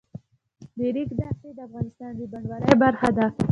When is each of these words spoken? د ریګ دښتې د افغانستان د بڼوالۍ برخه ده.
د 0.77 0.79
ریګ 0.95 1.09
دښتې 1.19 1.49
د 1.57 1.59
افغانستان 1.67 2.11
د 2.19 2.21
بڼوالۍ 2.31 2.71
برخه 2.83 3.09
ده. 3.17 3.25